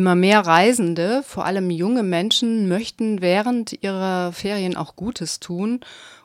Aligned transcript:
Immer 0.00 0.14
mehr 0.14 0.40
Reisende, 0.40 1.22
vor 1.22 1.44
allem 1.44 1.68
junge 1.68 2.02
Menschen, 2.02 2.68
möchten 2.68 3.20
während 3.20 3.82
ihrer 3.82 4.32
Ferien 4.32 4.74
auch 4.74 4.96
Gutes 4.96 5.40
tun 5.40 5.80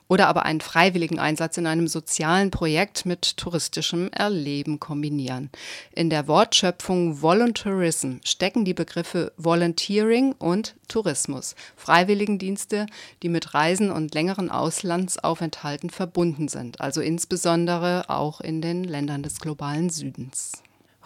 oder 0.08 0.30
aber 0.30 0.46
einen 0.46 0.62
freiwilligen 0.62 1.20
Einsatz 1.20 1.58
in 1.58 1.68
einem 1.68 1.90
sozialen 1.90 2.52
Projekt 2.52 3.06
mit 3.06 3.36
touristischem 3.36 4.10
Erleben 4.14 4.80
kombinieren. 4.80 5.50
In 5.94 6.10
der 6.10 6.30
Wortschöpfung 6.30 7.22
Voluntarism 7.22 8.20
stecken 8.24 8.64
die 8.64 8.74
Begriffe 8.74 9.34
Volunteering 9.36 10.32
und 10.40 10.76
Tourismus, 10.88 11.56
Freiwilligendienste, 11.76 12.86
die 13.24 13.30
mit 13.30 13.54
Reisen 13.54 13.92
und 13.92 14.14
längeren 14.14 14.50
Auslandsaufenthalten 14.50 15.90
verbunden 15.90 16.48
sind, 16.48 16.80
also 16.80 17.02
insbesondere 17.02 18.10
auch 18.10 18.40
in 18.40 18.62
den 18.62 18.86
Ländern 18.86 19.22
des 19.22 19.42
globalen 19.42 19.90
Südens. 19.90 20.64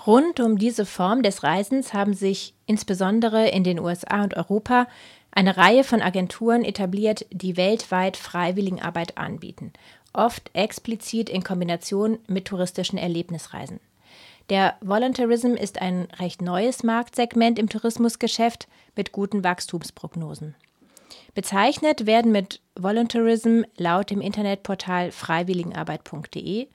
Rund 0.08 0.39
um 0.39 0.58
diese 0.58 0.85
Form 0.85 1.23
des 1.23 1.44
Reisens 1.44 1.94
haben 1.94 2.13
sich 2.13 2.53
insbesondere 2.66 3.49
in 3.49 3.63
den 3.63 3.80
USA 3.80 4.23
und 4.23 4.35
Europa 4.35 4.88
eine 5.31 5.58
Reihe 5.58 5.84
von 5.84 6.02
Agenturen 6.02 6.63
etabliert, 6.63 7.25
die 7.31 7.58
weltweit 7.58 8.17
Freiwilligenarbeit 8.17 9.17
anbieten, 9.17 9.73
oft 10.13 10.49
explizit 10.53 11.30
in 11.30 11.44
Kombination 11.44 12.17
mit 12.27 12.45
touristischen 12.45 12.98
Erlebnisreisen. 12.98 13.80
Der 14.49 14.75
Voluntarism 14.81 15.53
ist 15.53 15.80
ein 15.80 16.08
recht 16.17 16.41
neues 16.41 16.84
Marktsegment 16.84 17.59
im 17.59 17.70
Tourismusgeschäft 17.70 18.67
mit 18.95 19.11
guten 19.11 19.44
Wachstumsprognosen. 19.44 20.55
Bezeichnet 21.36 22.08
werden 22.08 22.31
mit 22.31 22.59
Voluntarism 22.75 23.61
laut 23.77 24.09
dem 24.09 24.22
Internetportal 24.22 25.11
freiwilligenarbeit.de 25.11 26.67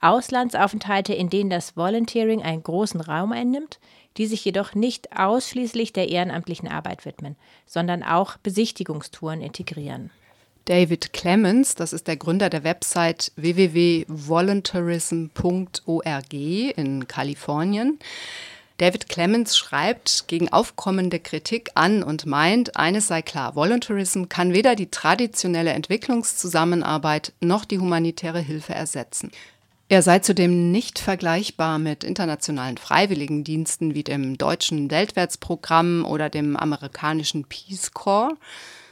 Auslandsaufenthalte, 0.00 1.12
in 1.12 1.30
denen 1.30 1.50
das 1.50 1.76
Volunteering 1.76 2.42
einen 2.42 2.62
großen 2.62 3.00
Raum 3.00 3.32
einnimmt, 3.32 3.80
die 4.16 4.26
sich 4.26 4.44
jedoch 4.44 4.74
nicht 4.74 5.16
ausschließlich 5.16 5.92
der 5.92 6.08
ehrenamtlichen 6.08 6.68
Arbeit 6.68 7.04
widmen, 7.04 7.36
sondern 7.66 8.02
auch 8.02 8.36
Besichtigungstouren 8.38 9.40
integrieren. 9.40 10.10
David 10.64 11.12
Clemens, 11.14 11.76
das 11.76 11.94
ist 11.94 12.08
der 12.08 12.16
Gründer 12.16 12.50
der 12.50 12.62
Website 12.62 13.32
www.voluntarism.org 13.36 16.32
in 16.32 17.08
Kalifornien. 17.08 17.98
David 18.76 19.08
Clemens 19.08 19.56
schreibt 19.56 20.28
gegen 20.28 20.52
aufkommende 20.52 21.18
Kritik 21.18 21.70
an 21.74 22.02
und 22.02 22.26
meint, 22.26 22.76
eines 22.76 23.08
sei 23.08 23.22
klar, 23.22 23.56
Voluntarism 23.56 24.24
kann 24.28 24.52
weder 24.52 24.76
die 24.76 24.90
traditionelle 24.90 25.70
Entwicklungszusammenarbeit 25.70 27.32
noch 27.40 27.64
die 27.64 27.78
humanitäre 27.78 28.40
Hilfe 28.40 28.74
ersetzen. 28.74 29.32
Er 29.90 30.02
sei 30.02 30.18
zudem 30.18 30.70
nicht 30.70 30.98
vergleichbar 30.98 31.78
mit 31.78 32.04
internationalen 32.04 32.76
Freiwilligendiensten 32.76 33.94
wie 33.94 34.04
dem 34.04 34.36
deutschen 34.36 34.90
Weltwärtsprogramm 34.90 36.04
oder 36.04 36.28
dem 36.28 36.58
amerikanischen 36.58 37.44
Peace 37.44 37.92
Corps, 37.92 38.36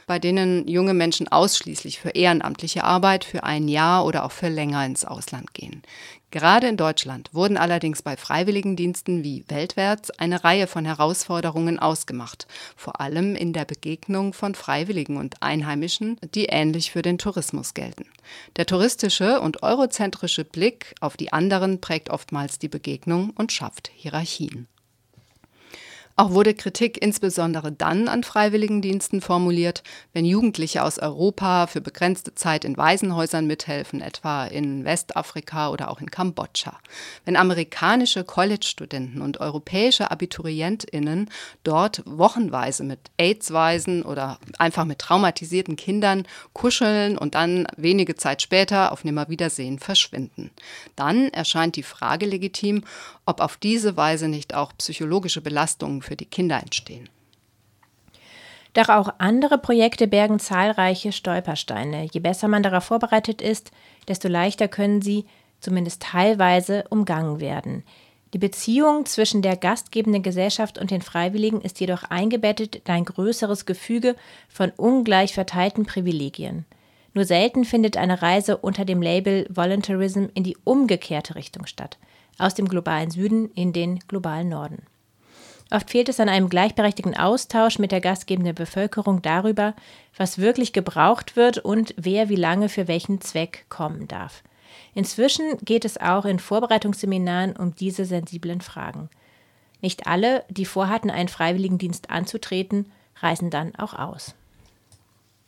bei 0.07 0.17
denen 0.19 0.67
junge 0.67 0.93
Menschen 0.93 1.27
ausschließlich 1.27 1.99
für 1.99 2.09
ehrenamtliche 2.09 2.83
Arbeit 2.83 3.25
für 3.25 3.43
ein 3.43 3.67
Jahr 3.67 4.05
oder 4.05 4.25
auch 4.25 4.31
für 4.31 4.47
länger 4.47 4.83
ins 4.85 5.05
Ausland 5.05 5.53
gehen. 5.53 5.83
Gerade 6.31 6.67
in 6.67 6.77
Deutschland 6.77 7.29
wurden 7.33 7.57
allerdings 7.57 8.01
bei 8.01 8.17
Freiwilligendiensten 8.17 9.23
wie 9.23 9.45
Weltwärts 9.47 10.09
eine 10.11 10.43
Reihe 10.43 10.67
von 10.67 10.85
Herausforderungen 10.85 11.77
ausgemacht, 11.77 12.47
vor 12.75 12.99
allem 12.99 13.35
in 13.35 13.53
der 13.53 13.65
Begegnung 13.65 14.33
von 14.33 14.55
Freiwilligen 14.55 15.17
und 15.17 15.41
Einheimischen, 15.41 16.17
die 16.35 16.45
ähnlich 16.45 16.91
für 16.91 17.01
den 17.01 17.17
Tourismus 17.17 17.73
gelten. 17.73 18.05
Der 18.55 18.65
touristische 18.65 19.39
und 19.41 19.61
eurozentrische 19.61 20.43
Blick 20.43 20.95
auf 21.01 21.17
die 21.17 21.31
anderen 21.31 21.79
prägt 21.79 22.09
oftmals 22.09 22.59
die 22.59 22.69
Begegnung 22.69 23.31
und 23.31 23.51
schafft 23.51 23.91
Hierarchien. 23.93 24.67
Auch 26.19 26.31
wurde 26.31 26.55
Kritik 26.55 26.99
insbesondere 26.99 27.71
dann 27.71 28.07
an 28.07 28.23
Freiwilligendiensten 28.23 29.21
formuliert, 29.21 29.83
wenn 30.13 30.25
Jugendliche 30.25 30.81
aus 30.81 30.97
Europa 30.97 31.67
für 31.67 31.79
begrenzte 31.79 32.33
Zeit 32.33 32.65
in 32.65 32.75
Waisenhäusern 32.75 33.45
mithelfen, 33.45 34.01
etwa 34.01 34.45
in 34.45 34.83
Westafrika 34.83 35.69
oder 35.69 35.91
auch 35.91 36.01
in 36.01 36.09
Kambodscha. 36.09 36.79
Wenn 37.23 37.35
amerikanische 37.35 38.23
College-Studenten 38.23 39.21
und 39.21 39.41
europäische 39.41 40.09
AbiturientInnen 40.09 41.29
dort 41.63 42.01
wochenweise 42.07 42.83
mit 42.83 42.99
AIDS-Waisen 43.19 44.01
oder 44.01 44.39
einfach 44.57 44.85
mit 44.85 44.97
traumatisierten 44.97 45.75
Kindern 45.75 46.25
kuscheln 46.51 47.19
und 47.19 47.35
dann 47.35 47.67
wenige 47.77 48.15
Zeit 48.15 48.41
später 48.41 48.91
auf 48.91 49.03
Nimmerwiedersehen 49.03 49.77
verschwinden. 49.77 50.49
Dann 50.95 51.29
erscheint 51.29 51.75
die 51.75 51.83
Frage 51.83 52.25
legitim, 52.25 52.85
ob 53.27 53.39
auf 53.39 53.57
diese 53.57 53.97
Weise 53.97 54.29
nicht 54.29 54.55
auch 54.55 54.71
psychologische 54.79 55.41
Belastungen 55.41 56.01
für 56.07 56.15
die 56.15 56.25
Kinder 56.25 56.59
entstehen. 56.59 57.09
Doch 58.73 58.89
auch 58.89 59.09
andere 59.17 59.57
Projekte 59.57 60.07
bergen 60.07 60.39
zahlreiche 60.39 61.11
Stolpersteine. 61.11 62.07
Je 62.11 62.19
besser 62.19 62.47
man 62.47 62.63
darauf 62.63 62.83
vorbereitet 62.83 63.41
ist, 63.41 63.71
desto 64.07 64.27
leichter 64.27 64.67
können 64.67 65.01
sie, 65.01 65.25
zumindest 65.59 66.03
teilweise, 66.03 66.85
umgangen 66.89 67.39
werden. 67.39 67.83
Die 68.33 68.37
Beziehung 68.37 69.05
zwischen 69.05 69.41
der 69.41 69.55
gastgebenden 69.55 70.21
Gesellschaft 70.21 70.77
und 70.77 70.91
den 70.91 71.01
Freiwilligen 71.01 71.61
ist 71.61 71.79
jedoch 71.79 72.03
eingebettet 72.03 72.75
in 72.75 72.93
ein 72.93 73.05
größeres 73.05 73.65
Gefüge 73.65 74.15
von 74.49 74.71
ungleich 74.75 75.33
verteilten 75.33 75.85
Privilegien. 75.85 76.65
Nur 77.13 77.25
selten 77.25 77.65
findet 77.65 77.97
eine 77.97 78.21
Reise 78.21 78.57
unter 78.57 78.85
dem 78.85 79.01
Label 79.01 79.47
Voluntarism 79.49 80.25
in 80.35 80.43
die 80.43 80.57
umgekehrte 80.65 81.33
Richtung 81.33 81.65
statt, 81.65 81.97
aus 82.37 82.53
dem 82.53 82.67
globalen 82.67 83.09
Süden 83.09 83.49
in 83.55 83.73
den 83.73 83.99
globalen 84.07 84.49
Norden. 84.49 84.83
Oft 85.69 85.89
fehlt 85.89 86.07
es 86.07 86.19
an 86.19 86.29
einem 86.29 86.49
gleichberechtigten 86.49 87.17
Austausch 87.17 87.77
mit 87.77 87.91
der 87.91 87.99
gastgebenden 87.99 88.55
Bevölkerung 88.55 89.21
darüber, 89.21 89.73
was 90.15 90.37
wirklich 90.37 90.71
gebraucht 90.71 91.35
wird 91.35 91.57
und 91.57 91.93
wer 91.97 92.29
wie 92.29 92.35
lange 92.35 92.69
für 92.69 92.87
welchen 92.87 93.19
Zweck 93.19 93.65
kommen 93.69 94.07
darf. 94.07 94.43
Inzwischen 94.93 95.57
geht 95.63 95.85
es 95.85 95.99
auch 95.99 96.25
in 96.25 96.39
Vorbereitungsseminaren 96.39 97.55
um 97.55 97.75
diese 97.75 98.05
sensiblen 98.05 98.61
Fragen. 98.61 99.09
Nicht 99.81 100.07
alle, 100.07 100.43
die 100.49 100.65
vorhatten, 100.65 101.11
einen 101.11 101.27
Freiwilligendienst 101.27 102.09
anzutreten, 102.09 102.91
reisen 103.17 103.49
dann 103.49 103.75
auch 103.75 103.93
aus. 103.93 104.35